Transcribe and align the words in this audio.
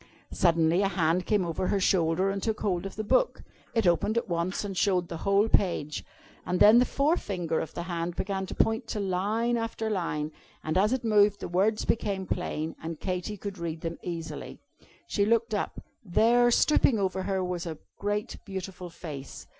Suddenly 0.33 0.81
a 0.81 0.87
hand 0.87 1.27
came 1.27 1.45
over 1.45 1.67
her 1.67 1.79
shoulder 1.79 2.31
and 2.31 2.41
took 2.41 2.61
hold 2.61 2.87
of 2.87 2.95
the 2.95 3.03
book. 3.03 3.43
It 3.75 3.85
opened 3.85 4.17
at 4.17 4.27
once, 4.27 4.65
and 4.65 4.75
showed 4.75 5.09
the 5.09 5.17
whole 5.29 5.47
page. 5.47 6.03
And 6.43 6.59
then 6.59 6.79
the 6.79 6.85
forefinger 6.85 7.59
of 7.59 7.75
the 7.75 7.83
hand 7.83 8.15
began 8.15 8.47
to 8.47 8.55
point 8.55 8.87
to 8.87 8.99
line 8.99 9.57
after 9.57 9.91
line, 9.91 10.31
and 10.63 10.75
as 10.75 10.91
it 10.91 11.03
moved 11.03 11.39
the 11.39 11.47
words 11.47 11.85
became 11.85 12.25
plain, 12.25 12.75
and 12.81 12.99
Katy 12.99 13.37
could 13.37 13.59
read 13.59 13.81
them 13.81 13.99
easily. 14.01 14.57
She 15.05 15.23
looked 15.23 15.53
up. 15.53 15.79
There, 16.03 16.49
stooping 16.49 16.97
over 16.97 17.21
her, 17.21 17.43
was 17.43 17.67
a 17.67 17.77
great 17.99 18.37
beautiful 18.43 18.89
Face. 18.89 19.45